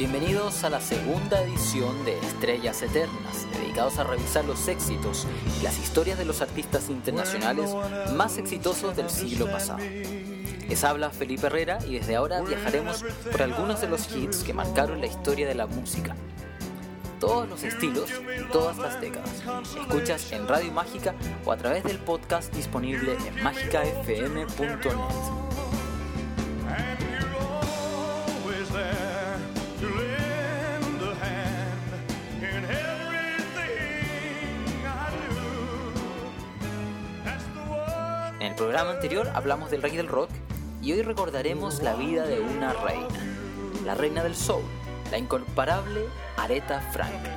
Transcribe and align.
Bienvenidos 0.00 0.64
a 0.64 0.70
la 0.70 0.80
segunda 0.80 1.42
edición 1.42 2.06
de 2.06 2.18
Estrellas 2.20 2.80
Eternas, 2.80 3.46
dedicados 3.52 3.98
a 3.98 4.04
revisar 4.04 4.46
los 4.46 4.66
éxitos 4.66 5.26
y 5.60 5.62
las 5.62 5.78
historias 5.78 6.16
de 6.16 6.24
los 6.24 6.40
artistas 6.40 6.88
internacionales 6.88 7.70
más 8.16 8.38
exitosos 8.38 8.96
del 8.96 9.10
siglo 9.10 9.44
pasado. 9.52 9.80
Les 10.70 10.84
habla 10.84 11.10
Felipe 11.10 11.48
Herrera 11.48 11.80
y 11.86 11.98
desde 11.98 12.16
ahora 12.16 12.40
viajaremos 12.40 13.04
por 13.30 13.42
algunos 13.42 13.82
de 13.82 13.90
los 13.90 14.10
hits 14.16 14.42
que 14.42 14.54
marcaron 14.54 15.02
la 15.02 15.06
historia 15.06 15.46
de 15.46 15.54
la 15.54 15.66
música. 15.66 16.16
Todos 17.18 17.46
los 17.46 17.62
estilos 17.62 18.08
todas 18.50 18.78
las 18.78 18.98
décadas. 19.02 19.42
Escuchas 19.78 20.32
en 20.32 20.48
Radio 20.48 20.72
Mágica 20.72 21.14
o 21.44 21.52
a 21.52 21.58
través 21.58 21.84
del 21.84 21.98
podcast 21.98 22.50
disponible 22.54 23.18
en 23.26 23.44
mágicafm.net. 23.44 25.39
programa 38.60 38.90
anterior 38.90 39.26
hablamos 39.32 39.70
del 39.70 39.80
rey 39.80 39.96
del 39.96 40.06
rock 40.06 40.28
y 40.82 40.92
hoy 40.92 41.00
recordaremos 41.00 41.82
la 41.82 41.94
vida 41.94 42.26
de 42.26 42.40
una 42.40 42.74
reina, 42.74 43.08
la 43.86 43.94
reina 43.94 44.22
del 44.22 44.36
soul, 44.36 44.62
la 45.10 45.16
incomparable 45.16 46.04
Aretha 46.36 46.82
Franklin. 46.92 47.32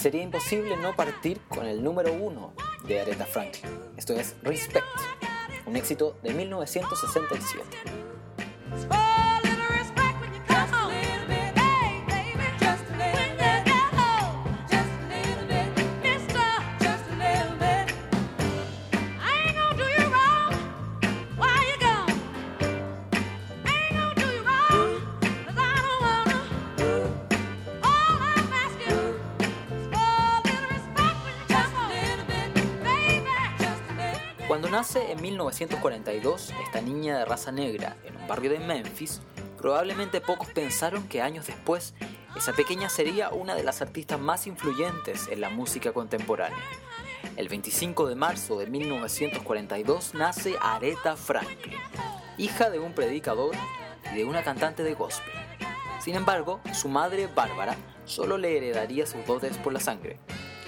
Sería 0.00 0.22
imposible 0.22 0.76
no 0.76 0.94
partir 0.94 1.40
con 1.48 1.66
el 1.66 1.82
número 1.82 2.12
uno 2.12 2.52
de 2.84 3.00
Aretha 3.00 3.26
Franklin. 3.26 3.72
Esto 3.96 4.12
es 4.12 4.36
Respect, 4.44 4.86
un 5.66 5.74
éxito 5.74 6.16
de 6.22 6.32
1967. 6.32 7.99
Cuando 8.70 9.09
1942 35.20 36.52
esta 36.64 36.80
niña 36.80 37.18
de 37.18 37.24
raza 37.24 37.52
negra 37.52 37.96
en 38.04 38.16
un 38.16 38.26
barrio 38.26 38.50
de 38.50 38.58
Memphis, 38.58 39.20
probablemente 39.58 40.20
pocos 40.20 40.48
pensaron 40.48 41.06
que 41.08 41.20
años 41.20 41.46
después 41.46 41.94
esa 42.36 42.52
pequeña 42.52 42.88
sería 42.88 43.30
una 43.30 43.54
de 43.54 43.62
las 43.62 43.82
artistas 43.82 44.18
más 44.18 44.46
influyentes 44.46 45.28
en 45.28 45.40
la 45.40 45.50
música 45.50 45.92
contemporánea. 45.92 46.58
El 47.36 47.48
25 47.48 48.08
de 48.08 48.14
marzo 48.14 48.58
de 48.58 48.66
1942 48.66 50.14
nace 50.14 50.56
Aretha 50.60 51.16
Franklin, 51.16 51.78
hija 52.38 52.70
de 52.70 52.78
un 52.78 52.92
predicador 52.94 53.54
y 54.12 54.16
de 54.16 54.24
una 54.24 54.42
cantante 54.42 54.82
de 54.82 54.94
gospel. 54.94 55.34
Sin 56.00 56.14
embargo, 56.14 56.60
su 56.72 56.88
madre, 56.88 57.26
Bárbara, 57.26 57.76
solo 58.06 58.38
le 58.38 58.56
heredaría 58.56 59.06
sus 59.06 59.26
dotes 59.26 59.58
por 59.58 59.72
la 59.72 59.80
sangre, 59.80 60.18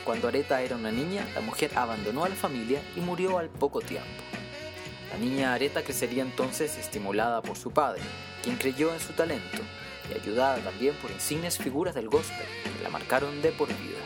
cuando 0.05 0.27
Aretha 0.27 0.61
era 0.61 0.77
una 0.77 0.91
niña, 0.91 1.25
la 1.34 1.41
mujer 1.41 1.70
abandonó 1.77 2.24
a 2.24 2.29
la 2.29 2.34
familia 2.34 2.83
y 2.96 3.01
murió 3.01 3.39
al 3.39 3.48
poco 3.48 3.80
tiempo. 3.80 4.08
La 5.12 5.18
niña 5.18 5.52
Aretha 5.52 5.83
crecería 5.83 6.23
entonces 6.23 6.78
estimulada 6.78 7.42
por 7.42 7.58
su 7.58 7.70
padre, 7.70 8.00
quien 8.42 8.56
creyó 8.56 8.95
en 8.95 9.00
su 9.00 9.12
talento, 9.12 9.58
y 10.11 10.18
ayudada 10.18 10.56
también 10.56 10.95
por 10.96 11.11
insignes 11.11 11.58
figuras 11.58 11.95
del 11.95 12.08
gospel 12.08 12.46
que 12.77 12.83
la 12.83 12.89
marcaron 12.89 13.42
de 13.42 13.52
por 13.52 13.68
vida. 13.68 13.98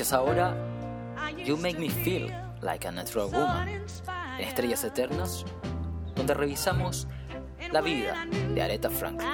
Escuchas 0.00 0.18
ahora 0.18 0.56
You 1.44 1.58
Make 1.58 1.78
Me 1.78 1.90
Feel 1.90 2.32
Like 2.62 2.88
a 2.88 2.90
Natural 2.90 3.26
Woman 3.26 3.68
en 3.68 3.84
Estrellas 4.38 4.82
Eternas, 4.82 5.44
donde 6.14 6.32
revisamos 6.32 7.06
la 7.70 7.82
vida 7.82 8.24
de 8.54 8.62
Aretha 8.62 8.88
Franklin. 8.88 9.28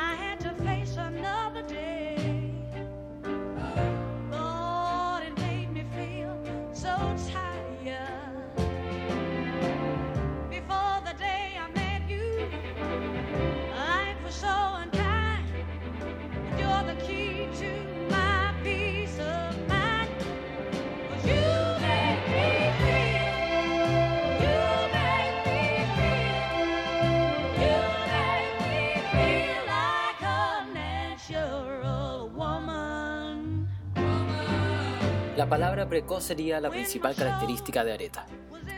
Precoz 35.88 36.24
sería 36.24 36.60
la 36.60 36.70
principal 36.70 37.14
característica 37.14 37.84
de 37.84 37.92
Aretha. 37.92 38.26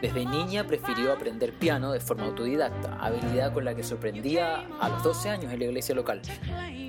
Desde 0.01 0.25
niña 0.25 0.65
prefirió 0.65 1.13
aprender 1.13 1.53
piano 1.59 1.93
de 1.93 2.01
forma 2.01 2.27
autodidacta, 2.27 2.97
habilidad 3.01 3.53
con 3.53 3.65
la 3.65 3.75
que 3.75 3.83
sorprendía 3.83 4.67
a 4.81 4.89
los 4.89 5.03
12 5.03 5.29
años 5.29 5.53
en 5.53 5.59
la 5.59 5.65
iglesia 5.65 5.95
local. 5.95 6.23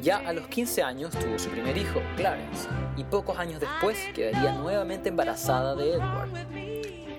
Ya 0.02 0.18
a 0.18 0.34
los 0.34 0.48
15 0.48 0.84
años 0.84 1.12
tuvo 1.18 1.40
su 1.40 1.50
primer 1.50 1.76
hijo, 1.78 2.02
Clarence, 2.16 2.68
y 2.98 3.04
pocos 3.04 3.40
años 3.40 3.60
después 3.60 3.98
quedaría 4.14 4.54
nuevamente 4.54 5.10
embarazada 5.10 5.76
de 5.76 5.94
Edward. 5.94 6.30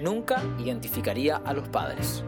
Nunca 0.01 0.43
identificaría 0.59 1.37
a 1.37 1.53
los 1.53 1.69
padres. 1.69 2.25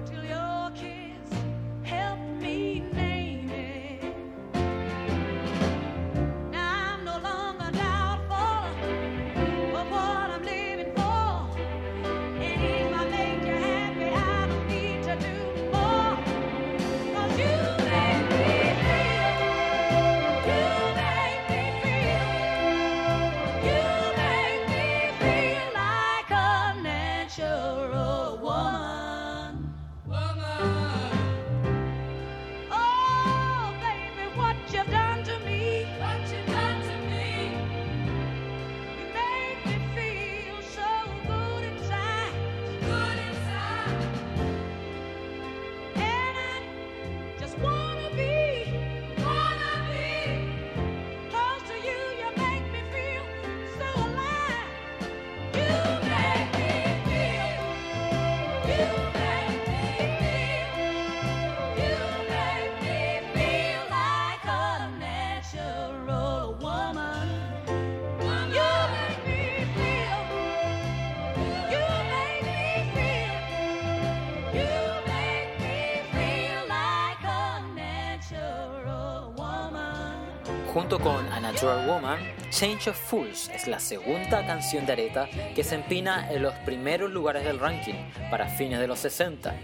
Con 81.00 81.26
A 81.32 81.40
Natural 81.40 81.86
Woman, 81.86 82.18
Change 82.50 82.90
of 82.90 82.96
Fools 82.96 83.48
es 83.48 83.66
la 83.66 83.80
segunda 83.80 84.46
canción 84.46 84.84
de 84.84 84.92
Aretha 84.92 85.26
que 85.54 85.64
se 85.64 85.76
empina 85.76 86.30
en 86.30 86.42
los 86.42 86.52
primeros 86.66 87.10
lugares 87.10 87.44
del 87.44 87.58
ranking 87.58 87.94
para 88.30 88.46
fines 88.46 88.78
de 88.78 88.86
los 88.86 88.98
60. 88.98 89.54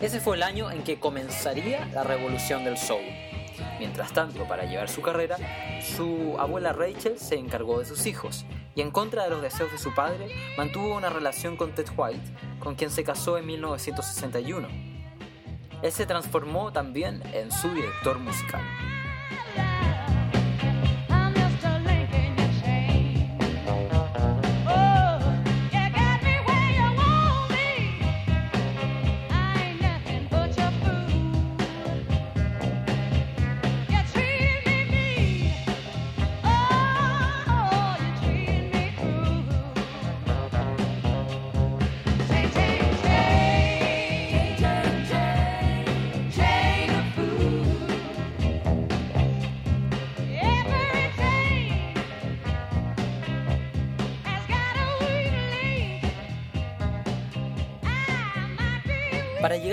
Ese 0.00 0.20
fue 0.20 0.36
el 0.36 0.44
año 0.44 0.70
en 0.70 0.84
que 0.84 1.00
comenzaría 1.00 1.86
la 1.86 2.04
revolución 2.04 2.62
del 2.62 2.78
soul. 2.78 3.02
Mientras 3.80 4.12
tanto, 4.12 4.46
para 4.46 4.64
llevar 4.64 4.88
su 4.88 5.02
carrera, 5.02 5.38
su 5.82 6.36
abuela 6.38 6.72
Rachel 6.72 7.18
se 7.18 7.34
encargó 7.34 7.80
de 7.80 7.84
sus 7.84 8.06
hijos 8.06 8.44
y 8.76 8.80
en 8.80 8.92
contra 8.92 9.24
de 9.24 9.30
los 9.30 9.42
deseos 9.42 9.72
de 9.72 9.78
su 9.78 9.92
padre, 9.92 10.28
mantuvo 10.56 10.96
una 10.96 11.10
relación 11.10 11.56
con 11.56 11.74
Ted 11.74 11.88
White, 11.96 12.30
con 12.60 12.76
quien 12.76 12.92
se 12.92 13.02
casó 13.02 13.38
en 13.38 13.46
1961. 13.46 14.68
Él 15.82 15.90
se 15.90 16.06
transformó 16.06 16.72
también 16.72 17.22
en 17.32 17.50
su 17.50 17.70
director 17.70 18.20
musical. 18.20 18.62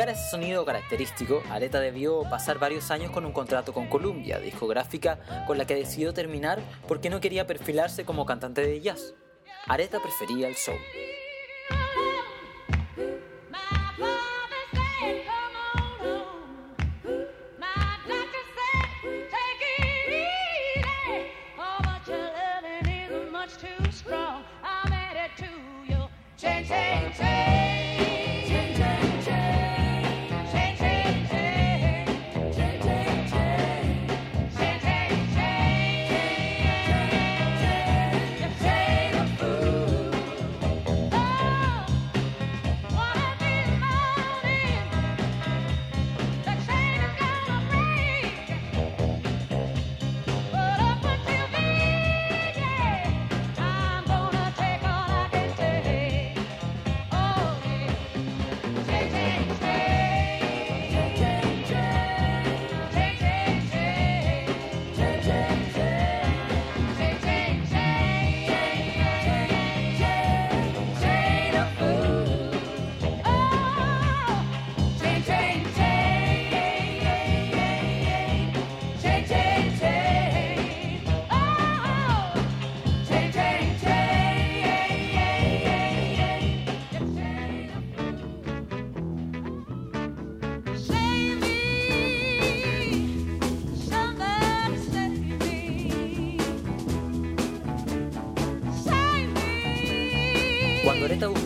Ese 0.09 0.30
sonido 0.30 0.65
característico, 0.65 1.44
Areta 1.50 1.80
debió 1.80 2.24
pasar 2.30 2.59
varios 2.59 2.92
años 2.92 3.12
con 3.12 3.25
un 3.25 3.31
contrato 3.31 3.74
con 3.74 3.88
Columbia, 3.88 4.39
discográfica 4.39 5.19
con 5.45 5.57
la 5.57 5.65
que 5.65 5.75
decidió 5.75 6.13
terminar 6.13 6.59
porque 6.88 7.09
no 7.09 7.19
quería 7.19 7.48
perfilarse 7.48 8.06
como 8.06 8.25
cantante 8.25 8.62
de 8.62 8.81
jazz. 8.81 9.13
Areta 9.68 10.00
prefería 10.00 10.48
el 10.48 10.56
soul. 10.56 10.77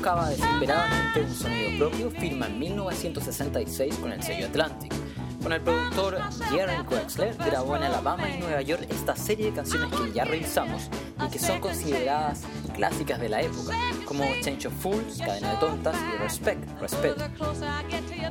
Buscaba 0.02 0.30
desesperadamente 0.30 1.22
un 1.22 1.36
sonido 1.36 1.78
propio, 1.78 2.10
firma 2.10 2.48
en 2.48 2.58
1966 2.58 3.98
con 3.98 4.12
el 4.12 4.24
sello 4.24 4.48
Atlantic. 4.48 4.92
Con 5.44 5.54
el 5.54 5.62
productor 5.62 6.20
Jerry 6.50 6.82
Wexler 6.90 7.36
grabó 7.36 7.76
en 7.76 7.84
Alabama 7.84 8.28
y 8.28 8.40
Nueva 8.40 8.64
York 8.64 8.88
esta 8.90 9.16
serie 9.16 9.52
de 9.52 9.54
canciones 9.54 9.92
que 9.92 10.12
ya 10.12 10.26
revisamos 10.26 10.90
y 11.24 11.30
que 11.30 11.38
son 11.38 11.60
consideradas 11.60 12.42
clásicas 12.74 13.20
de 13.20 13.30
la 13.30 13.42
época, 13.44 13.76
como 14.06 14.24
Change 14.42 14.70
of 14.70 14.74
Fools, 14.82 15.20
Cadena 15.20 15.52
de 15.52 15.58
Tontas 15.58 15.96
y 15.96 16.18
Respect, 16.18 16.82
Respect. 16.82 17.22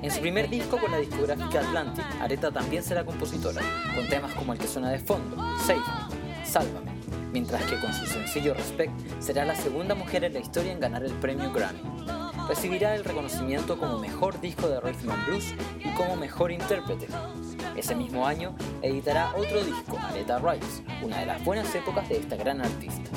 En 0.02 0.10
su 0.10 0.20
primer 0.20 0.50
disco 0.50 0.76
con 0.76 0.90
la 0.90 0.98
discográfica 0.98 1.60
Atlantic, 1.60 2.04
Aretha 2.20 2.50
también 2.50 2.82
será 2.82 3.04
compositora, 3.04 3.62
con 3.94 4.08
temas 4.08 4.34
como 4.34 4.54
el 4.54 4.58
que 4.58 4.66
suena 4.66 4.90
de 4.90 4.98
fondo, 4.98 5.36
Save 5.64 5.78
Me, 5.78 6.44
Sálvame, 6.44 6.89
mientras 7.32 7.62
que 7.64 7.78
con 7.78 7.92
su 7.92 8.06
sencillo 8.06 8.54
Respect 8.54 8.92
será 9.20 9.44
la 9.44 9.54
segunda 9.54 9.94
mujer 9.94 10.24
en 10.24 10.34
la 10.34 10.40
historia 10.40 10.72
en 10.72 10.80
ganar 10.80 11.04
el 11.04 11.12
premio 11.14 11.52
Grammy. 11.52 11.80
Recibirá 12.48 12.96
el 12.96 13.04
reconocimiento 13.04 13.78
como 13.78 13.98
mejor 13.98 14.40
disco 14.40 14.68
de 14.68 14.80
rhythm 14.80 15.10
and 15.10 15.26
blues 15.26 15.54
y 15.78 15.88
como 15.94 16.16
mejor 16.16 16.50
intérprete. 16.50 17.06
Ese 17.76 17.94
mismo 17.94 18.26
año 18.26 18.54
editará 18.82 19.32
otro 19.36 19.62
disco, 19.62 19.98
Aretha 19.98 20.38
Rise, 20.38 20.82
una 21.02 21.20
de 21.20 21.26
las 21.26 21.44
buenas 21.44 21.72
épocas 21.74 22.08
de 22.08 22.16
esta 22.18 22.36
gran 22.36 22.60
artista. 22.60 23.10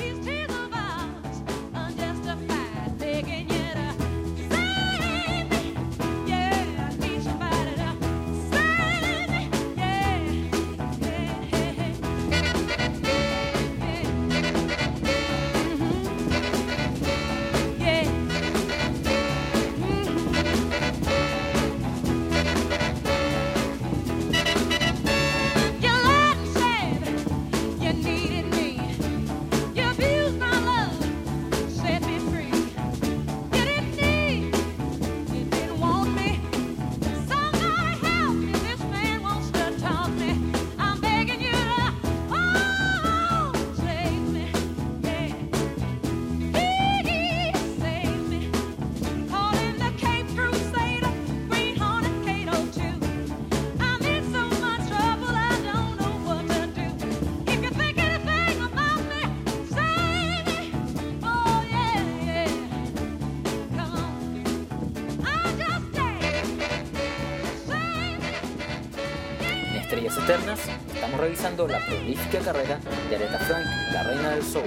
Estrellas 69.94 70.18
Eternas, 70.18 70.60
estamos 70.92 71.20
revisando 71.20 71.68
la 71.68 71.78
prolífica 71.86 72.40
carrera 72.40 72.80
de 73.08 73.14
Aretha 73.14 73.38
Franklin, 73.38 73.92
la 73.92 74.02
reina 74.02 74.30
del 74.30 74.42
soul. 74.42 74.64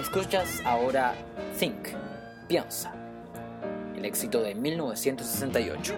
Escuchas 0.00 0.60
ahora 0.64 1.14
Think, 1.56 1.90
Piensa, 2.48 2.92
el 3.96 4.04
éxito 4.04 4.42
de 4.42 4.56
1968. 4.56 5.94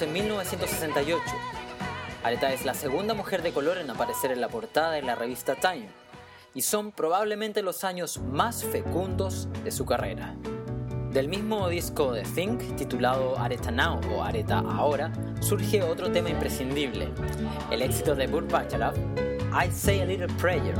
En 0.00 0.12
1968. 0.12 1.22
Aretha 2.22 2.52
es 2.52 2.66
la 2.66 2.74
segunda 2.74 3.14
mujer 3.14 3.42
de 3.42 3.52
color 3.52 3.78
en 3.78 3.88
aparecer 3.88 4.30
en 4.30 4.42
la 4.42 4.48
portada 4.48 4.90
de 4.90 5.00
la 5.00 5.14
revista 5.14 5.54
Time 5.54 5.88
y 6.54 6.60
son 6.60 6.92
probablemente 6.92 7.62
los 7.62 7.82
años 7.82 8.18
más 8.18 8.62
fecundos 8.62 9.48
de 9.64 9.70
su 9.70 9.86
carrera. 9.86 10.34
Del 11.12 11.28
mismo 11.28 11.68
disco 11.70 12.12
de 12.12 12.24
Think, 12.24 12.76
titulado 12.76 13.38
Aretha 13.38 13.70
Now 13.70 14.00
o 14.14 14.22
Aretha 14.22 14.58
Ahora, 14.58 15.10
surge 15.40 15.82
otro 15.82 16.12
tema 16.12 16.28
imprescindible, 16.28 17.08
el 17.70 17.80
éxito 17.80 18.14
de 18.14 18.26
Burt 18.26 18.50
Bacharach, 18.50 18.96
I 18.96 19.70
Say 19.70 20.00
a 20.00 20.04
Little 20.04 20.28
Prayer. 20.34 20.74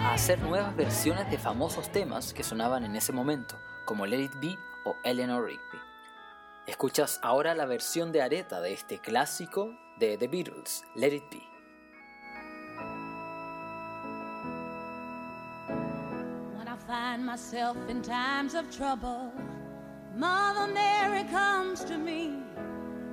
A 0.00 0.14
hacer 0.14 0.38
nuevas 0.40 0.74
versiones 0.74 1.30
de 1.30 1.36
famosos 1.36 1.92
temas 1.92 2.32
que 2.32 2.42
sonaban 2.42 2.84
en 2.84 2.96
ese 2.96 3.12
momento, 3.12 3.56
como 3.84 4.06
Let 4.06 4.22
It 4.22 4.32
Be 4.40 4.58
o 4.84 4.96
Eleanor 5.04 5.44
Rigby. 5.44 5.78
Escuchas 6.66 7.20
ahora 7.22 7.54
la 7.54 7.66
versión 7.66 8.10
de 8.10 8.22
Aretha 8.22 8.60
de 8.60 8.72
este 8.72 8.98
clásico 8.98 9.76
de 9.98 10.16
The 10.16 10.28
Beatles, 10.28 10.82
Let 10.94 11.14
It 11.14 11.24
Be. 11.30 11.42
Find 16.86 17.24
myself 17.24 17.76
in 17.88 18.02
times 18.02 18.56
of 18.56 18.68
trouble, 18.76 19.32
Mother 20.16 20.66
Mary 20.66 21.22
comes 21.30 21.84
to 21.84 21.96
me, 21.96 22.42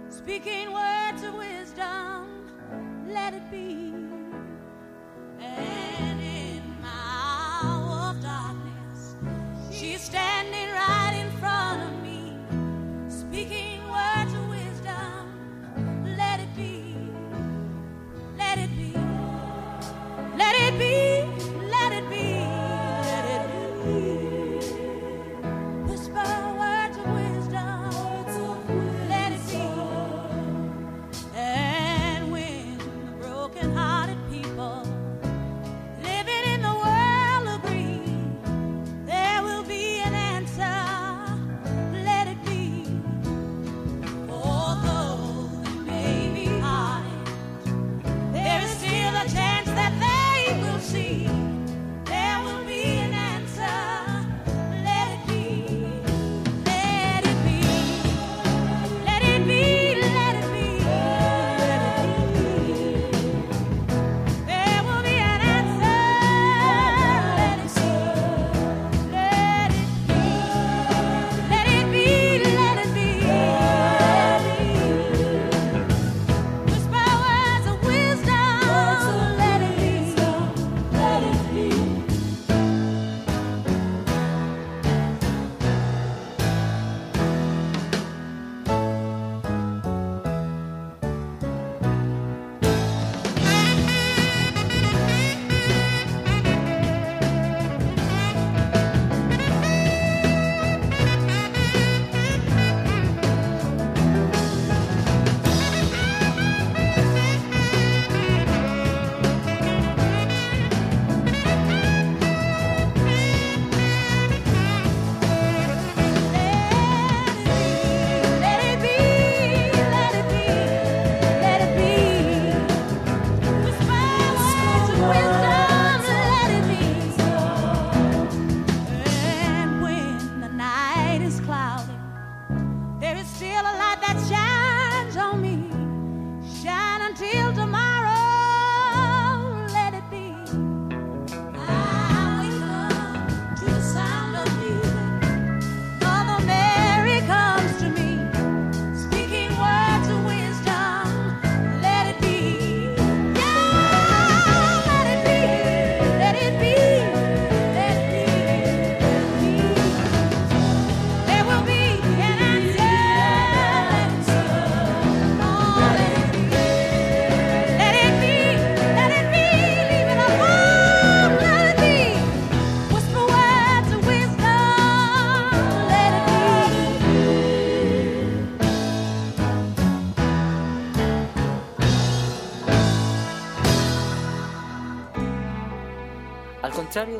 speaking 0.09 0.73
words 0.73 1.21
of 1.21 1.35
wisdom, 1.35 2.47
let 3.07 3.35
it 3.35 3.51
be. 3.51 3.93
Standing 10.17 10.69
right 10.73 10.96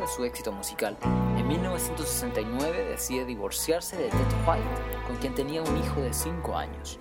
su 0.08 0.24
éxito 0.24 0.52
musical, 0.52 0.98
en 1.38 1.48
1969 1.48 2.86
decide 2.86 3.26
divorciarse 3.26 3.98
de 3.98 4.10
Ted 4.10 4.48
White, 4.48 4.67
con 5.06 5.17
quien 5.17 5.36
tenía 5.36 5.62
un 5.62 5.78
hijo 5.78 6.02
de 6.02 6.13
5 6.13 6.58
años. 6.58 6.98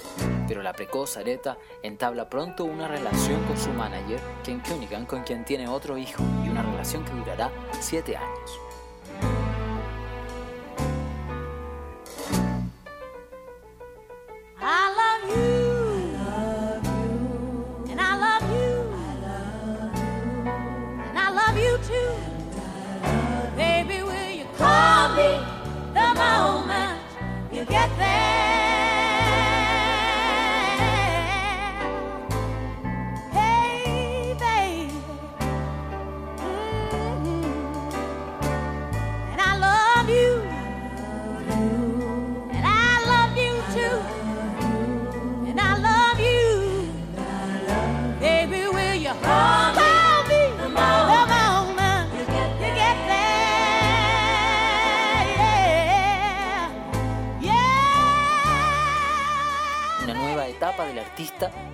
Pero 0.47 0.63
la 0.63 0.73
precoz 0.73 1.17
Aretha 1.17 1.59
entabla 1.83 2.29
pronto 2.29 2.65
una 2.65 2.89
relación 2.89 3.43
con 3.45 3.57
su 3.57 3.71
manager, 3.71 4.21
Ken 4.45 4.61
Cunningham, 4.61 5.07
con 5.07 5.23
quien 5.23 5.45
tiene 5.45 5.69
otro 5.69 5.97
hijo, 5.97 6.23
y 6.45 6.49
una 6.49 6.63
relación 6.63 7.05
que 7.05 7.13
durará 7.13 7.51
7 7.81 8.17
años. 8.17 8.66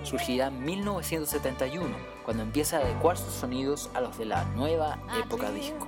Surgirá 0.03 0.47
en 0.47 0.63
1971, 0.63 1.95
cuando 2.23 2.43
empieza 2.43 2.77
a 2.77 2.81
adecuar 2.81 3.17
sus 3.17 3.33
sonidos 3.33 3.89
a 3.93 4.01
los 4.01 4.17
de 4.17 4.25
la 4.25 4.43
nueva 4.55 4.99
época 5.23 5.51
disco. 5.51 5.87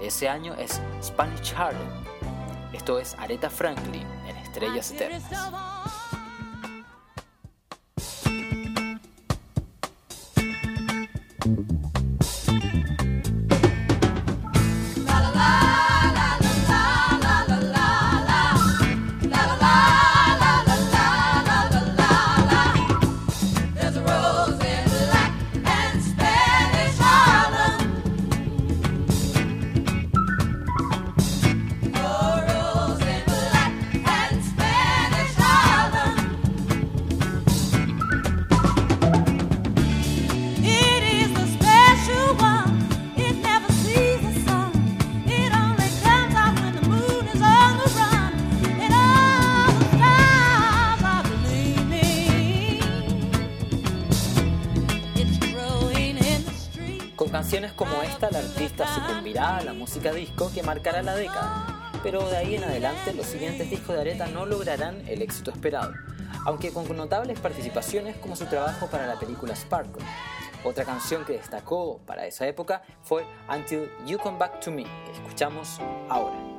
Ese 0.00 0.28
año 0.28 0.54
es 0.54 0.80
Spanish 1.02 1.54
Harlem, 1.56 1.88
esto 2.72 2.98
es 2.98 3.14
Aretha 3.18 3.50
Franklin 3.50 4.06
en 4.26 4.36
Estrellas 4.38 4.90
Eternas. 4.90 6.01
Música 59.92 60.14
disco 60.14 60.50
que 60.54 60.62
marcará 60.62 61.02
la 61.02 61.14
década, 61.14 61.90
pero 62.02 62.26
de 62.26 62.38
ahí 62.38 62.54
en 62.54 62.64
adelante 62.64 63.12
los 63.12 63.26
siguientes 63.26 63.68
discos 63.68 63.94
de 63.94 64.00
Areta 64.00 64.26
no 64.26 64.46
lograrán 64.46 65.06
el 65.06 65.20
éxito 65.20 65.50
esperado, 65.50 65.92
aunque 66.46 66.72
con 66.72 66.96
notables 66.96 67.38
participaciones 67.38 68.16
como 68.16 68.34
su 68.34 68.46
trabajo 68.46 68.86
para 68.86 69.06
la 69.06 69.20
película 69.20 69.54
Sparkle. 69.54 70.02
Otra 70.64 70.86
canción 70.86 71.26
que 71.26 71.34
destacó 71.34 72.00
para 72.06 72.26
esa 72.26 72.46
época 72.46 72.80
fue 73.02 73.26
Until 73.54 73.90
You 74.06 74.16
Come 74.16 74.38
Back 74.38 74.60
to 74.60 74.70
Me, 74.70 74.84
que 74.84 75.12
escuchamos 75.12 75.78
ahora. 76.08 76.51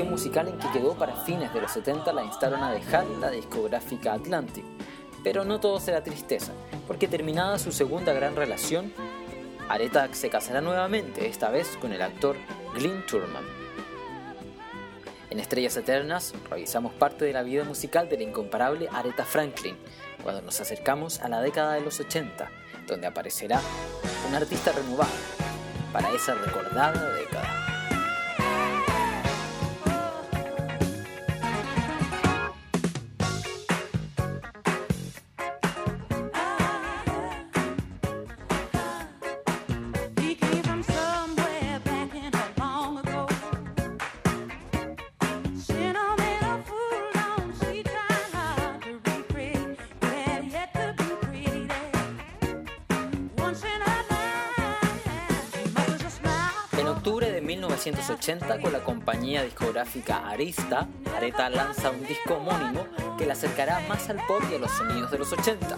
Musical 0.00 0.48
en 0.48 0.58
que 0.58 0.70
quedó 0.70 0.94
para 0.94 1.14
fines 1.16 1.52
de 1.52 1.60
los 1.60 1.70
70 1.72 2.12
la 2.14 2.24
instaron 2.24 2.62
a 2.62 2.72
dejar 2.72 3.06
la 3.20 3.30
discográfica 3.30 4.14
Atlantic. 4.14 4.64
Pero 5.22 5.44
no 5.44 5.60
todo 5.60 5.78
será 5.78 6.02
tristeza, 6.02 6.52
porque 6.86 7.08
terminada 7.08 7.58
su 7.58 7.72
segunda 7.72 8.12
gran 8.14 8.34
relación, 8.34 8.92
Aretha 9.68 10.08
se 10.12 10.30
casará 10.30 10.62
nuevamente, 10.62 11.28
esta 11.28 11.50
vez 11.50 11.76
con 11.76 11.92
el 11.92 12.00
actor 12.00 12.36
Glyn 12.74 13.04
Turman. 13.06 13.44
En 15.30 15.38
Estrellas 15.38 15.76
Eternas 15.76 16.34
revisamos 16.50 16.92
parte 16.94 17.26
de 17.26 17.32
la 17.34 17.42
vida 17.42 17.64
musical 17.64 18.08
de 18.08 18.16
la 18.16 18.22
incomparable 18.24 18.88
Aretha 18.90 19.24
Franklin, 19.24 19.76
cuando 20.22 20.40
nos 20.40 20.60
acercamos 20.60 21.20
a 21.20 21.28
la 21.28 21.42
década 21.42 21.74
de 21.74 21.82
los 21.82 22.00
80, 22.00 22.50
donde 22.86 23.06
aparecerá 23.06 23.60
un 24.26 24.34
artista 24.34 24.72
renovado 24.72 25.12
para 25.92 26.10
esa 26.12 26.34
recordada 26.34 27.12
década. 27.12 27.61
1980, 57.84 58.60
con 58.60 58.72
la 58.72 58.84
compañía 58.84 59.42
discográfica 59.42 60.28
Arista, 60.28 60.86
Areta 61.16 61.50
lanza 61.50 61.90
un 61.90 62.06
disco 62.06 62.34
homónimo 62.34 62.86
que 63.18 63.26
le 63.26 63.32
acercará 63.32 63.80
más 63.88 64.08
al 64.08 64.24
pop 64.26 64.40
y 64.50 64.54
a 64.54 64.58
los 64.58 64.70
sonidos 64.70 65.10
de 65.10 65.18
los 65.18 65.32
80. 65.32 65.76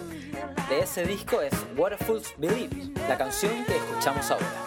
De 0.69 0.79
ese 0.79 1.03
disco 1.03 1.41
es 1.41 1.53
Waterfalls 1.75 2.35
Believe, 2.37 2.91
la 3.07 3.17
canción 3.17 3.65
que 3.65 3.75
escuchamos 3.75 4.29
ahora. 4.29 4.64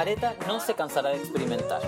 Areta 0.00 0.34
no 0.46 0.60
se 0.60 0.74
cansará 0.74 1.10
de 1.10 1.16
experimentar 1.16 1.82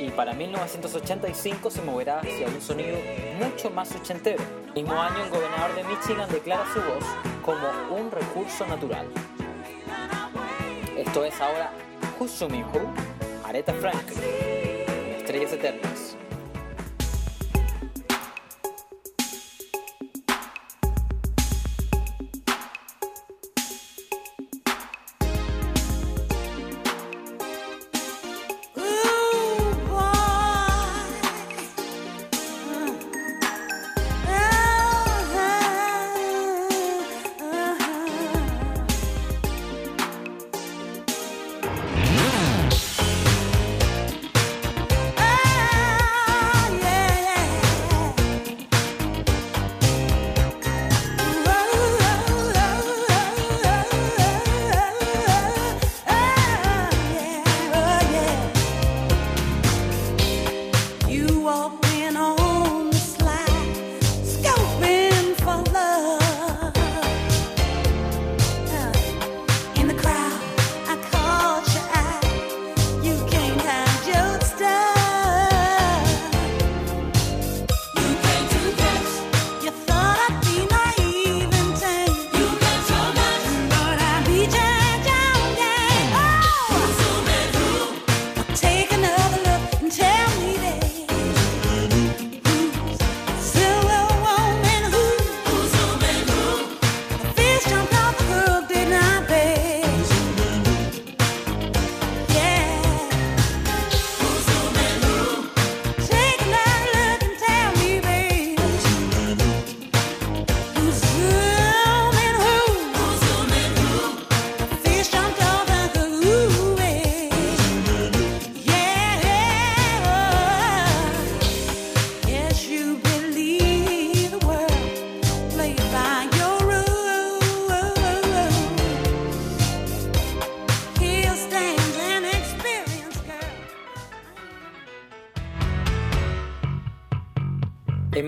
y 0.00 0.08
para 0.08 0.32
1985 0.32 1.70
se 1.70 1.82
moverá 1.82 2.20
hacia 2.20 2.46
un 2.46 2.58
sonido 2.62 2.96
mucho 3.38 3.68
más 3.68 3.94
ochentero. 3.94 4.42
El 4.74 4.84
mismo 4.84 4.98
año 4.98 5.24
el 5.24 5.28
gobernador 5.28 5.74
de 5.74 5.84
Michigan 5.84 6.26
declara 6.30 6.64
su 6.72 6.80
voz 6.80 7.04
como 7.44 7.68
un 8.00 8.10
recurso 8.10 8.66
natural. 8.66 9.06
Esto 10.96 11.22
es 11.22 11.38
ahora 11.38 11.70
Who's 12.18 12.40
Who, 12.40 12.80
Aretha 13.44 13.74
Franklin, 13.74 14.24
Estrellas 15.18 15.52
Eternas. 15.52 15.97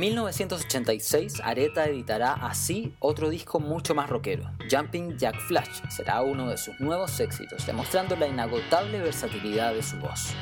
1986, 0.01 1.43
Areta 1.45 1.85
editará 1.85 2.33
así 2.33 2.95
otro 3.01 3.29
disco 3.29 3.61
mucho 3.61 3.95
más 3.95 4.09
rockero. 4.09 4.51
Jumping 4.71 5.19
Jack 5.19 5.39
Flash 5.41 5.83
será 5.91 6.23
uno 6.23 6.49
de 6.49 6.57
sus 6.57 6.81
nuevos 6.81 7.21
éxitos, 7.21 7.67
demostrando 7.67 8.17
la 8.17 8.27
inagotable 8.27 8.99
versatilidad 8.99 9.75
de 9.75 9.83
su 9.83 9.99
voz. 9.99 10.35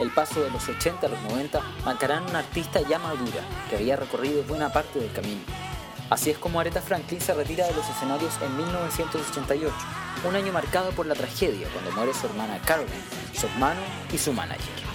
El 0.00 0.10
paso 0.10 0.40
de 0.42 0.50
los 0.50 0.68
80 0.68 1.06
a 1.06 1.10
los 1.10 1.20
90 1.22 1.60
marcarán 1.84 2.24
una 2.24 2.40
artista 2.40 2.80
ya 2.80 2.98
madura 2.98 3.42
que 3.68 3.76
había 3.76 3.96
recorrido 3.96 4.44
buena 4.44 4.72
parte 4.72 5.00
del 5.00 5.12
camino. 5.12 5.40
Así 6.10 6.30
es 6.30 6.38
como 6.38 6.60
Aretha 6.60 6.80
Franklin 6.80 7.20
se 7.20 7.34
retira 7.34 7.66
de 7.66 7.74
los 7.74 7.88
escenarios 7.88 8.34
en 8.40 8.56
1988, 8.56 9.74
un 10.28 10.36
año 10.36 10.52
marcado 10.52 10.90
por 10.92 11.06
la 11.06 11.14
tragedia 11.14 11.68
cuando 11.72 11.90
muere 11.92 12.14
su 12.14 12.26
hermana 12.26 12.60
Caroline, 12.64 12.94
su 13.34 13.46
hermano 13.46 13.80
y 14.12 14.18
su 14.18 14.32
manager. 14.32 14.86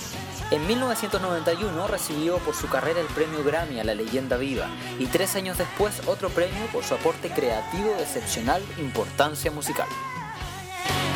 En 0.51 0.65
1991 0.67 1.87
recibió 1.87 2.37
por 2.39 2.55
su 2.55 2.67
carrera 2.67 3.01
el 3.01 3.07
premio 3.07 3.43
Grammy 3.43 3.79
a 3.79 3.83
la 3.83 3.95
leyenda 3.95 4.37
viva 4.37 4.67
y 4.99 5.07
tres 5.07 5.35
años 5.35 5.57
después 5.57 6.01
otro 6.07 6.29
premio 6.29 6.65
por 6.73 6.83
su 6.83 6.93
aporte 6.93 7.29
creativo 7.29 7.89
de 7.95 8.03
excepcional 8.03 8.61
importancia 8.77 9.51
musical. 9.51 9.87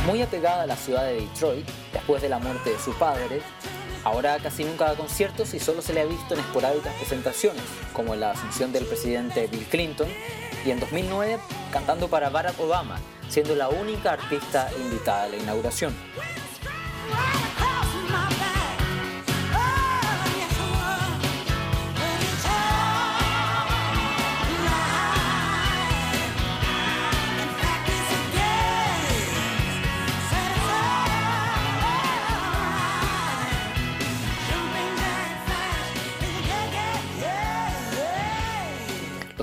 Muy 0.05 0.21
apegada 0.21 0.63
a 0.63 0.67
la 0.67 0.75
ciudad 0.75 1.05
de 1.05 1.21
Detroit, 1.21 1.67
después 1.91 2.21
de 2.21 2.29
la 2.29 2.37
muerte 2.37 2.69
de 2.69 2.79
su 2.79 2.93
padre, 2.93 3.41
ahora 4.03 4.37
casi 4.37 4.63
nunca 4.63 4.85
da 4.85 4.95
conciertos 4.95 5.53
y 5.55 5.59
solo 5.59 5.81
se 5.81 5.93
le 5.93 6.01
ha 6.01 6.05
visto 6.05 6.35
en 6.35 6.41
esporádicas 6.41 6.93
presentaciones, 6.95 7.63
como 7.91 8.15
la 8.15 8.31
asunción 8.31 8.71
del 8.71 8.85
presidente 8.85 9.47
Bill 9.47 9.65
Clinton 9.65 10.07
y 10.63 10.69
en 10.69 10.79
2009 10.79 11.39
cantando 11.71 12.07
para 12.07 12.29
Barack 12.29 12.59
Obama, 12.59 12.99
siendo 13.29 13.55
la 13.55 13.69
única 13.69 14.13
artista 14.13 14.69
invitada 14.79 15.23
a 15.23 15.27
la 15.29 15.37
inauguración. 15.37 15.93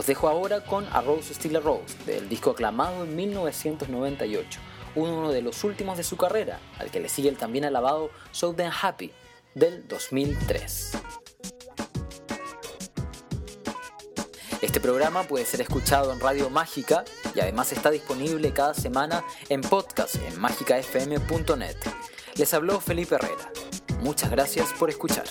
Los 0.03 0.09
dejo 0.09 0.29
ahora 0.29 0.65
con 0.65 0.85
A 0.93 1.01
Rose 1.01 1.33
Still 1.33 1.55
a 1.55 1.61
Rose, 1.61 1.97
del 2.07 2.29
disco 2.29 2.51
aclamado 2.51 3.05
en 3.05 3.15
1998, 3.15 4.59
uno 4.97 5.31
de 5.31 5.43
los 5.43 5.63
últimos 5.63 5.97
de 5.97 6.03
su 6.03 6.17
carrera, 6.17 6.59
al 6.81 6.91
que 6.91 6.99
le 6.99 7.09
sigue 7.09 7.29
el 7.29 7.37
también 7.37 7.65
alabado 7.65 8.11
So 8.33 8.53
Then 8.53 8.73
Happy, 8.83 9.13
del 9.55 9.87
2003. 9.87 10.99
Este 14.61 14.81
programa 14.81 15.23
puede 15.23 15.47
ser 15.47 15.61
escuchado 15.61 16.13
en 16.13 16.19
Radio 16.19 16.51
Mágica 16.51 17.05
y 17.37 17.39
además 17.39 17.71
está 17.71 17.93
disponible 17.93 18.53
cada 18.53 18.75
semana 18.75 19.23
en 19.51 19.61
podcast 19.61 20.17
en 20.17 20.41
mágicafm.net. 20.41 21.77
Les 22.35 22.53
habló 22.53 22.81
Felipe 22.81 23.15
Herrera. 23.15 23.53
Muchas 24.01 24.33
gracias 24.33 24.73
por 24.73 24.91
escuchar. 24.91 25.27